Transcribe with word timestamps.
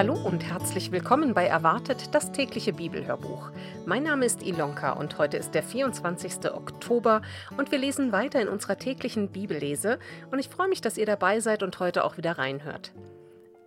Hallo 0.00 0.14
und 0.14 0.42
herzlich 0.42 0.92
willkommen 0.92 1.34
bei 1.34 1.44
Erwartet, 1.44 2.14
das 2.14 2.32
tägliche 2.32 2.72
Bibelhörbuch. 2.72 3.50
Mein 3.84 4.04
Name 4.04 4.24
ist 4.24 4.42
Ilonka 4.42 4.92
und 4.92 5.18
heute 5.18 5.36
ist 5.36 5.54
der 5.54 5.62
24. 5.62 6.50
Oktober 6.54 7.20
und 7.58 7.70
wir 7.70 7.76
lesen 7.76 8.10
weiter 8.10 8.40
in 8.40 8.48
unserer 8.48 8.78
täglichen 8.78 9.28
Bibellese 9.28 9.98
und 10.30 10.38
ich 10.38 10.48
freue 10.48 10.68
mich, 10.68 10.80
dass 10.80 10.96
ihr 10.96 11.04
dabei 11.04 11.40
seid 11.40 11.62
und 11.62 11.78
heute 11.80 12.02
auch 12.02 12.16
wieder 12.16 12.38
reinhört. 12.38 12.94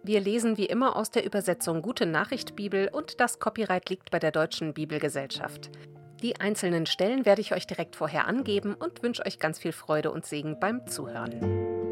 Wir 0.01 0.21
lesen 0.21 0.57
wie 0.57 0.65
immer 0.65 0.95
aus 0.95 1.11
der 1.11 1.23
Übersetzung 1.23 1.83
Gute 1.83 2.07
Nachricht 2.07 2.55
Bibel 2.55 2.89
und 2.91 3.19
das 3.19 3.37
Copyright 3.37 3.91
liegt 3.91 4.09
bei 4.09 4.17
der 4.17 4.31
Deutschen 4.31 4.73
Bibelgesellschaft. 4.73 5.69
Die 6.23 6.41
einzelnen 6.41 6.87
Stellen 6.87 7.27
werde 7.27 7.41
ich 7.41 7.53
euch 7.53 7.67
direkt 7.67 7.95
vorher 7.95 8.27
angeben 8.27 8.73
und 8.73 9.03
wünsche 9.03 9.23
euch 9.23 9.37
ganz 9.37 9.59
viel 9.59 9.71
Freude 9.71 10.09
und 10.09 10.25
Segen 10.25 10.59
beim 10.59 10.87
Zuhören. 10.87 11.82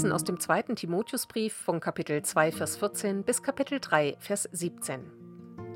Lesen 0.00 0.12
aus 0.12 0.24
dem 0.24 0.40
zweiten 0.40 0.76
Timotheusbrief 0.76 1.52
von 1.52 1.78
Kapitel 1.78 2.22
2, 2.22 2.52
Vers 2.52 2.78
14 2.78 3.22
bis 3.22 3.42
Kapitel 3.42 3.80
3, 3.80 4.16
Vers 4.18 4.48
17. 4.50 5.02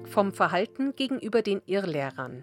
Vom 0.06 0.32
Verhalten 0.32 0.96
gegenüber 0.96 1.42
den 1.42 1.60
Irrlehrern. 1.66 2.42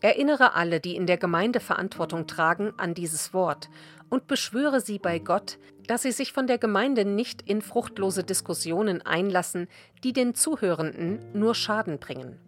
Erinnere 0.00 0.54
alle, 0.54 0.80
die 0.80 0.96
in 0.96 1.06
der 1.06 1.18
Gemeinde 1.18 1.60
Verantwortung 1.60 2.26
tragen, 2.26 2.72
an 2.78 2.94
dieses 2.94 3.34
Wort 3.34 3.68
und 4.08 4.26
beschwöre 4.26 4.80
sie 4.80 4.98
bei 4.98 5.18
Gott, 5.18 5.58
dass 5.86 6.00
sie 6.00 6.12
sich 6.12 6.32
von 6.32 6.46
der 6.46 6.56
Gemeinde 6.56 7.04
nicht 7.04 7.42
in 7.42 7.60
fruchtlose 7.60 8.24
Diskussionen 8.24 9.02
einlassen, 9.02 9.68
die 10.02 10.14
den 10.14 10.34
Zuhörenden 10.34 11.18
nur 11.34 11.54
Schaden 11.54 11.98
bringen. 11.98 12.38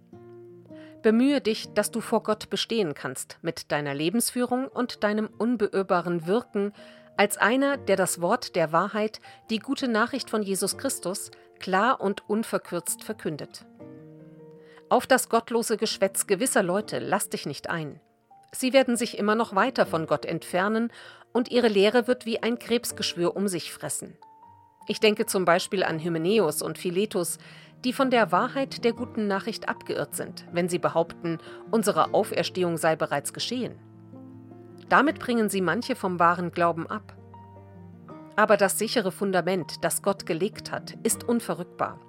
Bemühe 1.03 1.43
dich, 1.43 1.69
dass 1.75 1.91
du 1.91 2.01
vor 2.01 2.23
Gott 2.23 2.49
bestehen 2.49 2.95
kannst 2.95 3.39
mit 3.43 3.71
deiner 3.71 3.93
Lebensführung 3.93 4.69
und 4.69 5.05
deinem 5.05 5.29
unbeirrbaren 5.37 6.27
Wirken 6.27 6.73
als 7.17 7.37
einer, 7.37 7.77
der 7.77 7.97
das 7.97 8.21
Wort 8.21 8.57
der 8.57 8.73
Wahrheit, 8.73 9.21
die 9.51 9.59
gute 9.59 9.89
Nachricht 9.89 10.31
von 10.31 10.43
Jesus 10.43 10.77
Christus, 10.77 11.31
klar 11.61 12.01
und 12.01 12.29
unverkürzt 12.29 13.05
verkündet. 13.05 13.65
Auf 14.89 15.07
das 15.07 15.29
gottlose 15.29 15.77
Geschwätz 15.77 16.27
gewisser 16.27 16.63
Leute 16.63 16.99
lass 16.99 17.29
dich 17.29 17.47
nicht 17.47 17.71
ein. 17.71 18.01
Sie 18.53 18.73
werden 18.73 18.97
sich 18.97 19.19
immer 19.19 19.35
noch 19.35 19.55
weiter 19.55 19.87
von 19.87 20.07
Gott 20.07 20.25
entfernen 20.25 20.93
und 21.33 21.51
ihre 21.51 21.69
Lehre 21.69 22.07
wird 22.07 22.27
wie 22.27 22.43
ein 22.43 22.59
Krebsgeschwür 22.59 23.37
um 23.37 23.49
sich 23.49 23.73
fressen. 23.73 24.17
Ich 24.87 25.01
denke 25.01 25.27
zum 25.27 25.45
Beispiel 25.45 25.83
an 25.83 25.99
Hymenäus 25.99 26.63
und 26.63 26.79
Philetus, 26.79 27.39
die 27.85 27.93
von 27.93 28.11
der 28.11 28.33
Wahrheit 28.33 28.85
der 28.85 28.93
guten 28.93 29.27
Nachricht 29.27 29.69
abgeirrt 29.69 30.15
sind, 30.15 30.47
wenn 30.53 30.69
sie 30.69 30.79
behaupten, 30.79 31.39
unsere 31.71 32.15
Auferstehung 32.15 32.77
sei 32.77 32.95
bereits 32.97 33.33
geschehen. 33.33 33.79
Damit 34.89 35.19
bringen 35.19 35.49
sie 35.49 35.61
manche 35.61 35.97
vom 35.97 36.19
wahren 36.19 36.51
Glauben 36.51 36.87
ab. 36.87 37.15
Aber 38.37 38.57
das 38.57 38.79
sichere 38.79 39.13
Fundament, 39.13 39.85
das 39.85 40.03
Gott 40.03 40.27
gelegt 40.27 40.73
hat, 40.73 40.95
ist 41.03 41.25
unverrückbar. 41.25 42.01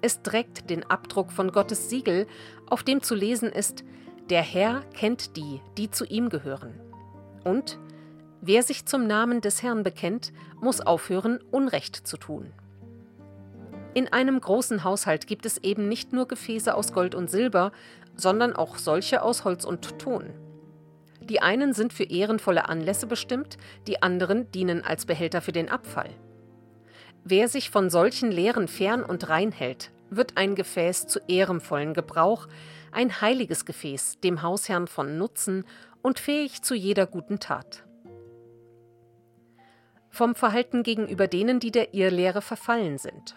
Es 0.00 0.22
trägt 0.22 0.70
den 0.70 0.88
Abdruck 0.88 1.32
von 1.32 1.50
Gottes 1.50 1.88
Siegel, 1.90 2.26
auf 2.66 2.82
dem 2.82 3.02
zu 3.02 3.14
lesen 3.14 3.50
ist, 3.50 3.84
der 4.30 4.42
Herr 4.42 4.82
kennt 4.94 5.36
die, 5.36 5.60
die 5.76 5.90
zu 5.90 6.04
ihm 6.04 6.28
gehören. 6.28 6.78
Und 7.44 7.78
wer 8.40 8.62
sich 8.62 8.84
zum 8.84 9.06
Namen 9.06 9.40
des 9.40 9.62
Herrn 9.62 9.82
bekennt, 9.82 10.32
muss 10.60 10.80
aufhören, 10.80 11.40
Unrecht 11.50 11.96
zu 12.06 12.16
tun. 12.16 12.52
In 13.94 14.12
einem 14.12 14.40
großen 14.40 14.84
Haushalt 14.84 15.26
gibt 15.26 15.46
es 15.46 15.58
eben 15.58 15.88
nicht 15.88 16.12
nur 16.12 16.28
Gefäße 16.28 16.74
aus 16.74 16.92
Gold 16.92 17.14
und 17.14 17.30
Silber, 17.30 17.72
sondern 18.14 18.54
auch 18.54 18.76
solche 18.76 19.22
aus 19.22 19.44
Holz 19.44 19.64
und 19.64 19.98
Ton. 19.98 20.34
Die 21.28 21.40
einen 21.42 21.74
sind 21.74 21.92
für 21.92 22.04
ehrenvolle 22.04 22.68
Anlässe 22.68 23.06
bestimmt, 23.06 23.58
die 23.86 24.02
anderen 24.02 24.50
dienen 24.52 24.82
als 24.82 25.04
Behälter 25.04 25.42
für 25.42 25.52
den 25.52 25.68
Abfall. 25.68 26.10
Wer 27.24 27.48
sich 27.48 27.70
von 27.70 27.90
solchen 27.90 28.32
Lehren 28.32 28.68
fern 28.68 29.04
und 29.04 29.28
rein 29.28 29.52
hält, 29.52 29.90
wird 30.10 30.36
ein 30.36 30.54
Gefäß 30.54 31.06
zu 31.06 31.20
ehrenvollen 31.28 31.92
Gebrauch, 31.92 32.48
ein 32.92 33.20
heiliges 33.20 33.66
Gefäß, 33.66 34.20
dem 34.20 34.40
Hausherrn 34.40 34.86
von 34.86 35.18
Nutzen 35.18 35.64
und 36.00 36.18
fähig 36.18 36.62
zu 36.62 36.74
jeder 36.74 37.06
guten 37.06 37.38
Tat. 37.38 37.84
Vom 40.08 40.34
Verhalten 40.34 40.82
gegenüber 40.82 41.26
denen, 41.26 41.60
die 41.60 41.70
der 41.70 41.92
Irrlehre 41.92 42.40
verfallen 42.40 42.96
sind. 42.96 43.36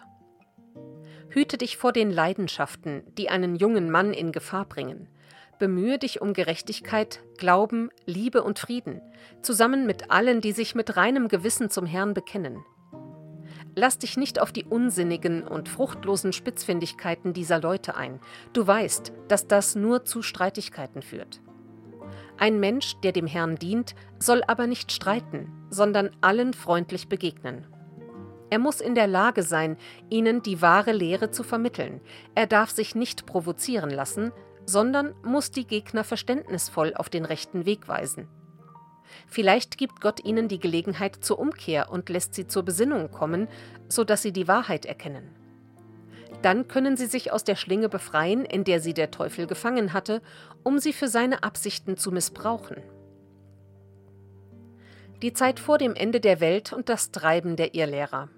Hüte 1.28 1.58
dich 1.58 1.76
vor 1.76 1.92
den 1.92 2.12
Leidenschaften, 2.12 3.04
die 3.18 3.30
einen 3.30 3.58
jungen 3.58 3.92
Mann 3.92 4.14
in 4.14 4.32
Gefahr 4.32 4.66
bringen– 4.66 5.10
Bemühe 5.62 6.00
dich 6.00 6.22
um 6.22 6.34
Gerechtigkeit, 6.34 7.22
Glauben, 7.38 7.92
Liebe 8.08 8.42
und 8.42 8.58
Frieden, 8.58 9.00
zusammen 9.44 9.86
mit 9.86 10.10
allen, 10.10 10.42
die 10.42 10.54
sich 10.54 10.74
mit 10.74 10.98
reinem 10.98 11.28
Gewissen 11.28 11.70
zum 11.70 11.86
Herrn 11.86 12.16
bekennen. 12.16 12.66
Lass 13.76 14.00
dich 14.00 14.18
nicht 14.18 14.42
auf 14.42 14.52
die 14.52 14.64
unsinnigen 14.64 15.44
und 15.48 15.70
fruchtlosen 15.70 16.34
Spitzfindigkeiten 16.34 17.34
dieser 17.34 17.62
Leute 17.62 17.96
ein. 17.96 18.20
Du 18.54 18.66
weißt, 18.66 19.14
dass 19.28 19.48
das 19.48 19.76
nur 19.76 20.04
zu 20.04 20.24
Streitigkeiten 20.24 21.04
führt. 21.04 21.42
Ein 22.40 22.60
Mensch, 22.60 22.96
der 23.04 23.12
dem 23.12 23.28
Herrn 23.28 23.56
dient, 23.56 23.94
soll 24.18 24.42
aber 24.48 24.66
nicht 24.66 24.92
streiten, 24.92 25.52
sondern 25.70 26.10
allen 26.22 26.54
freundlich 26.54 27.08
begegnen. 27.08 27.68
Er 28.50 28.58
muss 28.58 28.82
in 28.82 28.96
der 28.96 29.08
Lage 29.08 29.44
sein, 29.44 29.78
ihnen 30.10 30.42
die 30.42 30.64
wahre 30.64 30.92
Lehre 30.92 31.30
zu 31.30 31.44
vermitteln. 31.44 32.02
Er 32.34 32.48
darf 32.48 32.72
sich 32.72 32.96
nicht 32.96 33.28
provozieren 33.28 33.92
lassen, 33.92 34.32
sondern 34.66 35.14
muss 35.24 35.52
die 35.52 35.66
Gegner 35.66 36.04
verständnisvoll 36.04 36.94
auf 36.96 37.10
den 37.10 37.26
rechten 37.26 37.66
Weg 37.66 37.88
weisen. 37.88 38.28
Vielleicht 39.28 39.78
gibt 39.78 40.02
Gott 40.02 40.24
ihnen 40.24 40.48
die 40.48 40.60
Gelegenheit 40.60 41.18
zur 41.22 41.40
Umkehr 41.40 41.92
und 41.92 42.10
lässt 42.10 42.34
sie 42.34 42.48
zur 42.48 42.64
Besinnung 42.64 43.12
kommen, 43.12 43.48
sodass 43.90 44.22
sie 44.22 44.32
die 44.32 44.48
Wahrheit 44.48 44.86
erkennen. 44.86 45.36
Dann 46.42 46.68
können 46.68 46.98
sie 46.98 47.06
sich 47.06 47.32
aus 47.32 47.44
der 47.44 47.56
Schlinge 47.56 47.90
befreien, 47.90 48.46
in 48.46 48.64
der 48.64 48.80
sie 48.80 48.94
der 48.94 49.12
Teufel 49.12 49.48
gefangen 49.48 49.94
hatte, 49.94 50.22
um 50.64 50.80
sie 50.80 50.94
für 50.94 51.08
seine 51.08 51.44
Absichten 51.44 51.98
zu 51.98 52.12
missbrauchen. 52.12 52.78
Die 55.22 55.34
Zeit 55.34 55.60
vor 55.60 55.78
dem 55.78 55.94
Ende 55.94 56.20
der 56.20 56.40
Welt 56.40 56.74
und 56.74 56.90
das 56.90 57.12
Treiben 57.12 57.56
der 57.56 57.76
Irrlehrer. 57.76 58.30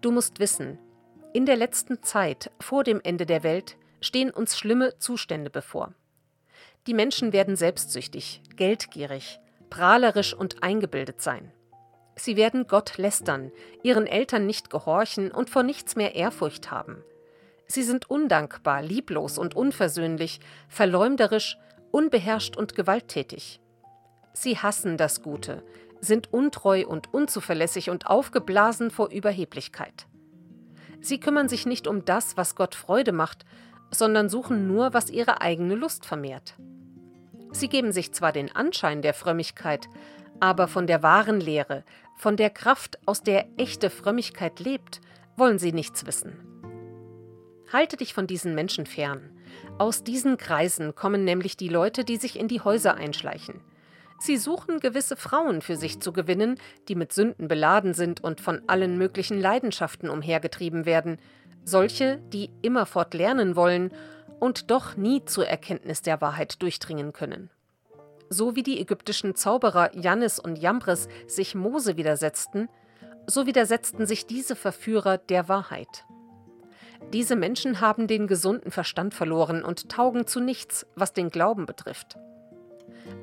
Du 0.00 0.12
musst 0.12 0.40
wissen, 0.40 0.78
in 1.34 1.44
der 1.44 1.56
letzten 1.56 2.02
Zeit 2.02 2.50
vor 2.58 2.84
dem 2.84 3.00
Ende 3.02 3.26
der 3.26 3.42
Welt 3.42 3.76
stehen 4.00 4.30
uns 4.30 4.58
schlimme 4.58 4.98
Zustände 4.98 5.50
bevor. 5.50 5.92
Die 6.86 6.94
Menschen 6.94 7.32
werden 7.32 7.56
selbstsüchtig, 7.56 8.42
geldgierig, 8.56 9.40
prahlerisch 9.70 10.34
und 10.34 10.62
eingebildet 10.62 11.20
sein. 11.20 11.52
Sie 12.16 12.36
werden 12.36 12.66
Gott 12.66 12.98
lästern, 12.98 13.52
ihren 13.82 14.06
Eltern 14.06 14.46
nicht 14.46 14.70
gehorchen 14.70 15.30
und 15.30 15.50
vor 15.50 15.62
nichts 15.62 15.96
mehr 15.96 16.14
Ehrfurcht 16.14 16.70
haben. 16.70 17.04
Sie 17.66 17.82
sind 17.82 18.10
undankbar, 18.10 18.82
lieblos 18.82 19.38
und 19.38 19.54
unversöhnlich, 19.54 20.40
verleumderisch, 20.68 21.58
unbeherrscht 21.90 22.56
und 22.56 22.74
gewalttätig. 22.74 23.60
Sie 24.32 24.56
hassen 24.56 24.96
das 24.96 25.22
Gute, 25.22 25.62
sind 26.00 26.32
untreu 26.32 26.86
und 26.86 27.12
unzuverlässig 27.12 27.90
und 27.90 28.06
aufgeblasen 28.06 28.90
vor 28.90 29.10
Überheblichkeit. 29.10 30.06
Sie 31.00 31.20
kümmern 31.20 31.48
sich 31.48 31.66
nicht 31.66 31.86
um 31.86 32.04
das, 32.04 32.36
was 32.36 32.54
Gott 32.54 32.74
Freude 32.74 33.12
macht, 33.12 33.44
sondern 33.90 34.28
suchen 34.28 34.66
nur, 34.66 34.94
was 34.94 35.10
ihre 35.10 35.40
eigene 35.40 35.74
Lust 35.74 36.06
vermehrt. 36.06 36.54
Sie 37.52 37.68
geben 37.68 37.92
sich 37.92 38.12
zwar 38.12 38.32
den 38.32 38.54
Anschein 38.54 39.02
der 39.02 39.14
Frömmigkeit, 39.14 39.88
aber 40.40 40.68
von 40.68 40.86
der 40.86 41.02
wahren 41.02 41.40
Lehre, 41.40 41.84
von 42.16 42.36
der 42.36 42.50
Kraft, 42.50 42.98
aus 43.06 43.22
der 43.22 43.46
echte 43.56 43.90
Frömmigkeit 43.90 44.60
lebt, 44.60 45.00
wollen 45.36 45.58
sie 45.58 45.72
nichts 45.72 46.06
wissen. 46.06 46.36
Halte 47.72 47.96
dich 47.96 48.14
von 48.14 48.26
diesen 48.26 48.54
Menschen 48.54 48.86
fern. 48.86 49.30
Aus 49.78 50.02
diesen 50.02 50.36
Kreisen 50.36 50.94
kommen 50.94 51.24
nämlich 51.24 51.56
die 51.56 51.68
Leute, 51.68 52.04
die 52.04 52.16
sich 52.16 52.38
in 52.38 52.48
die 52.48 52.60
Häuser 52.60 52.94
einschleichen. 52.94 53.60
Sie 54.18 54.36
suchen 54.36 54.80
gewisse 54.80 55.16
Frauen 55.16 55.62
für 55.62 55.76
sich 55.76 56.00
zu 56.00 56.12
gewinnen, 56.12 56.58
die 56.88 56.96
mit 56.96 57.12
Sünden 57.12 57.46
beladen 57.46 57.94
sind 57.94 58.22
und 58.22 58.40
von 58.40 58.62
allen 58.66 58.98
möglichen 58.98 59.40
Leidenschaften 59.40 60.10
umhergetrieben 60.10 60.86
werden, 60.86 61.18
solche, 61.68 62.18
die 62.32 62.50
immerfort 62.62 63.14
lernen 63.14 63.54
wollen 63.56 63.92
und 64.40 64.70
doch 64.70 64.96
nie 64.96 65.24
zur 65.24 65.46
Erkenntnis 65.46 66.02
der 66.02 66.20
Wahrheit 66.20 66.62
durchdringen 66.62 67.12
können. 67.12 67.50
So 68.30 68.56
wie 68.56 68.62
die 68.62 68.80
ägyptischen 68.80 69.34
Zauberer 69.34 69.96
Jannis 69.96 70.38
und 70.38 70.58
Jambres 70.58 71.08
sich 71.26 71.54
Mose 71.54 71.96
widersetzten, 71.96 72.68
so 73.26 73.46
widersetzten 73.46 74.06
sich 74.06 74.26
diese 74.26 74.56
Verführer 74.56 75.18
der 75.18 75.48
Wahrheit. 75.48 76.04
Diese 77.12 77.36
Menschen 77.36 77.80
haben 77.80 78.06
den 78.06 78.26
gesunden 78.26 78.70
Verstand 78.70 79.14
verloren 79.14 79.64
und 79.64 79.88
taugen 79.88 80.26
zu 80.26 80.40
nichts, 80.40 80.86
was 80.94 81.12
den 81.12 81.30
Glauben 81.30 81.64
betrifft. 81.64 82.18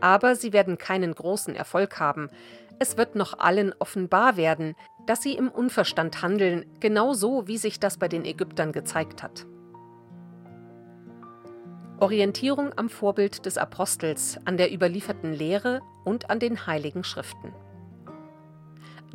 Aber 0.02 0.36
sie 0.36 0.54
werden 0.54 0.78
keinen 0.78 1.14
großen 1.14 1.56
Erfolg 1.56 2.00
haben. 2.00 2.30
Es 2.80 2.98
wird 2.98 3.16
noch 3.16 3.38
allen 3.38 3.74
offenbar 3.78 4.38
werden, 4.38 4.76
dass 5.06 5.22
sie 5.22 5.34
im 5.34 5.50
Unverstand 5.50 6.22
handeln, 6.22 6.66
genauso 6.80 7.48
wie 7.48 7.58
sich 7.58 7.80
das 7.80 7.98
bei 7.98 8.08
den 8.08 8.26
Ägyptern 8.26 8.72
gezeigt 8.72 9.24
hat. 9.24 9.46
Orientierung 12.00 12.72
am 12.76 12.90
Vorbild 12.90 13.46
des 13.46 13.58
Apostels, 13.58 14.38
an 14.44 14.58
der 14.58 14.74
überlieferten 14.74 15.34
Lehre 15.34 15.82
und 16.04 16.30
an 16.30 16.40
den 16.40 16.68
heiligen 16.68 17.04
Schriften. 17.04 17.54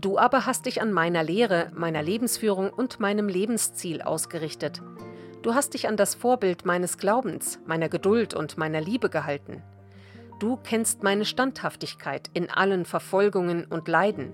Du 0.01 0.19
aber 0.19 0.47
hast 0.47 0.65
dich 0.65 0.81
an 0.81 0.93
meiner 0.93 1.23
Lehre, 1.23 1.71
meiner 1.75 2.03
Lebensführung 2.03 2.71
und 2.71 3.01
meinem 3.01 3.29
Lebensziel 3.29 4.01
ausgerichtet. 4.01 4.81
Du 5.43 5.55
hast 5.55 5.75
dich 5.75 5.89
an 5.89 5.99
das 5.99 6.15
Vorbild 6.15 6.65
meines 6.65 6.97
Glaubens, 6.97 7.61
meiner 7.67 7.91
Geduld 7.91 8.33
und 8.33 8.57
meiner 8.57 8.81
Liebe 8.81 9.11
gehalten. 9.11 9.63
Du 10.39 10.57
kennst 10.57 11.03
meine 11.03 11.27
Standhaftigkeit 11.27 12.31
in 12.33 12.49
allen 12.49 12.87
Verfolgungen 12.87 13.67
und 13.67 13.89
Leiden. 13.89 14.33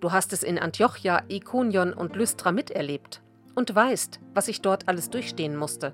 Du 0.00 0.12
hast 0.12 0.32
es 0.32 0.42
in 0.42 0.58
Antiochia, 0.58 1.22
Ikonion 1.28 1.92
und 1.92 2.14
Lystra 2.14 2.52
miterlebt 2.52 3.20
und 3.54 3.74
weißt, 3.74 4.20
was 4.34 4.46
ich 4.46 4.62
dort 4.62 4.86
alles 4.86 5.10
durchstehen 5.10 5.56
musste. 5.56 5.92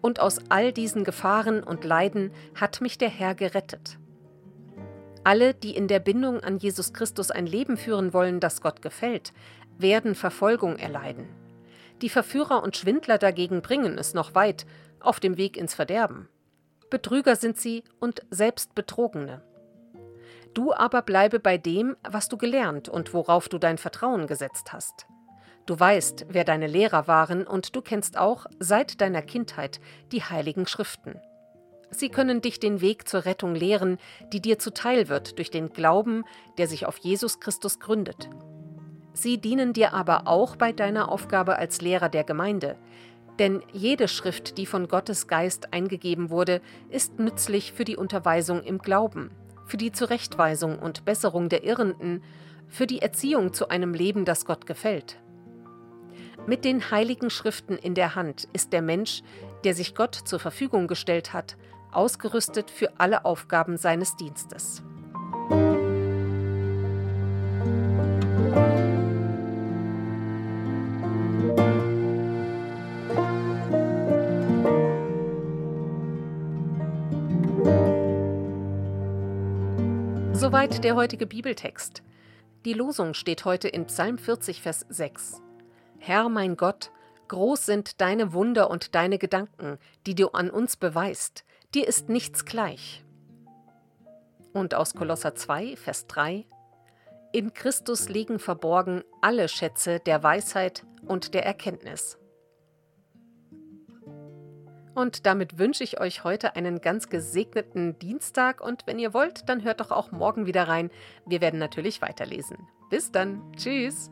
Und 0.00 0.20
aus 0.20 0.38
all 0.48 0.72
diesen 0.72 1.04
Gefahren 1.04 1.62
und 1.62 1.84
Leiden 1.84 2.30
hat 2.54 2.80
mich 2.80 2.98
der 2.98 3.10
Herr 3.10 3.34
gerettet. 3.34 3.98
Alle, 5.24 5.52
die 5.52 5.76
in 5.76 5.88
der 5.88 5.98
Bindung 5.98 6.40
an 6.40 6.58
Jesus 6.58 6.92
Christus 6.92 7.30
ein 7.30 7.46
Leben 7.46 7.76
führen 7.76 8.14
wollen, 8.14 8.40
das 8.40 8.62
Gott 8.62 8.80
gefällt, 8.80 9.32
werden 9.76 10.14
Verfolgung 10.14 10.76
erleiden. 10.76 11.28
Die 12.00 12.08
Verführer 12.08 12.62
und 12.62 12.76
Schwindler 12.76 13.18
dagegen 13.18 13.60
bringen 13.60 13.98
es 13.98 14.14
noch 14.14 14.34
weit 14.34 14.64
auf 15.00 15.20
dem 15.20 15.36
Weg 15.36 15.56
ins 15.56 15.74
Verderben. 15.74 16.28
Betrüger 16.88 17.36
sind 17.36 17.58
sie 17.58 17.84
und 17.98 18.22
selbst 18.30 18.74
Betrogene. 18.74 19.42
Du 20.54 20.72
aber 20.72 21.02
bleibe 21.02 21.38
bei 21.38 21.58
dem, 21.58 21.96
was 22.08 22.28
du 22.28 22.36
gelernt 22.36 22.88
und 22.88 23.14
worauf 23.14 23.48
du 23.48 23.58
dein 23.58 23.78
Vertrauen 23.78 24.26
gesetzt 24.26 24.72
hast. 24.72 25.06
Du 25.66 25.78
weißt, 25.78 26.26
wer 26.28 26.44
deine 26.44 26.66
Lehrer 26.66 27.06
waren, 27.06 27.46
und 27.46 27.76
du 27.76 27.82
kennst 27.82 28.18
auch 28.18 28.46
seit 28.58 29.00
deiner 29.00 29.22
Kindheit 29.22 29.80
die 30.10 30.22
heiligen 30.22 30.66
Schriften. 30.66 31.20
Sie 31.90 32.08
können 32.08 32.40
dich 32.40 32.58
den 32.60 32.80
Weg 32.80 33.08
zur 33.08 33.24
Rettung 33.24 33.54
lehren, 33.54 33.98
die 34.32 34.40
dir 34.40 34.58
zuteil 34.58 35.08
wird 35.08 35.38
durch 35.38 35.50
den 35.50 35.70
Glauben, 35.70 36.24
der 36.58 36.66
sich 36.66 36.86
auf 36.86 36.98
Jesus 36.98 37.40
Christus 37.40 37.78
gründet. 37.78 38.28
Sie 39.12 39.38
dienen 39.38 39.72
dir 39.72 39.92
aber 39.92 40.26
auch 40.26 40.56
bei 40.56 40.72
deiner 40.72 41.10
Aufgabe 41.10 41.56
als 41.56 41.80
Lehrer 41.80 42.08
der 42.08 42.24
Gemeinde, 42.24 42.76
denn 43.38 43.62
jede 43.72 44.06
Schrift, 44.06 44.58
die 44.58 44.66
von 44.66 44.86
Gottes 44.86 45.26
Geist 45.26 45.72
eingegeben 45.72 46.30
wurde, 46.30 46.60
ist 46.90 47.18
nützlich 47.18 47.72
für 47.72 47.84
die 47.84 47.96
Unterweisung 47.96 48.62
im 48.62 48.78
Glauben, 48.78 49.30
für 49.70 49.76
die 49.76 49.92
Zurechtweisung 49.92 50.78
und 50.78 51.04
Besserung 51.04 51.48
der 51.48 51.62
Irrenden, 51.62 52.22
für 52.68 52.86
die 52.86 53.00
Erziehung 53.00 53.52
zu 53.52 53.68
einem 53.68 53.94
Leben, 53.94 54.24
das 54.24 54.44
Gott 54.44 54.66
gefällt. 54.66 55.16
Mit 56.46 56.64
den 56.64 56.90
heiligen 56.90 57.30
Schriften 57.30 57.76
in 57.76 57.94
der 57.94 58.16
Hand 58.16 58.48
ist 58.52 58.72
der 58.72 58.82
Mensch, 58.82 59.22
der 59.64 59.74
sich 59.74 59.94
Gott 59.94 60.14
zur 60.14 60.40
Verfügung 60.40 60.88
gestellt 60.88 61.32
hat, 61.32 61.56
ausgerüstet 61.92 62.70
für 62.70 62.98
alle 62.98 63.24
Aufgaben 63.24 63.76
seines 63.76 64.16
Dienstes. 64.16 64.82
Soweit 80.40 80.84
der 80.84 80.94
heutige 80.94 81.26
Bibeltext. 81.26 82.02
Die 82.64 82.72
Losung 82.72 83.12
steht 83.12 83.44
heute 83.44 83.68
in 83.68 83.84
Psalm 83.84 84.16
40, 84.16 84.62
Vers 84.62 84.86
6. 84.88 85.42
Herr 85.98 86.30
mein 86.30 86.56
Gott, 86.56 86.90
groß 87.28 87.66
sind 87.66 88.00
deine 88.00 88.32
Wunder 88.32 88.70
und 88.70 88.94
deine 88.94 89.18
Gedanken, 89.18 89.76
die 90.06 90.14
du 90.14 90.28
an 90.28 90.48
uns 90.48 90.78
beweist 90.78 91.44
dir 91.74 91.86
ist 91.86 92.08
nichts 92.08 92.46
gleich. 92.46 93.04
Und 94.54 94.74
aus 94.74 94.94
Kolosser 94.94 95.34
2, 95.34 95.76
Vers 95.76 96.06
3 96.06 96.46
In 97.32 97.52
Christus 97.52 98.08
liegen 98.08 98.38
verborgen 98.38 99.04
alle 99.20 99.46
Schätze 99.46 100.00
der 100.00 100.22
Weisheit 100.22 100.86
und 101.06 101.34
der 101.34 101.44
Erkenntnis. 101.44 102.16
Und 104.94 105.26
damit 105.26 105.58
wünsche 105.58 105.84
ich 105.84 106.00
euch 106.00 106.24
heute 106.24 106.56
einen 106.56 106.80
ganz 106.80 107.08
gesegneten 107.08 107.98
Dienstag 107.98 108.60
und 108.60 108.86
wenn 108.86 108.98
ihr 108.98 109.14
wollt, 109.14 109.48
dann 109.48 109.62
hört 109.62 109.80
doch 109.80 109.90
auch 109.90 110.10
morgen 110.10 110.46
wieder 110.46 110.68
rein. 110.68 110.90
Wir 111.26 111.40
werden 111.40 111.60
natürlich 111.60 112.02
weiterlesen. 112.02 112.68
Bis 112.90 113.12
dann. 113.12 113.40
Tschüss. 113.56 114.10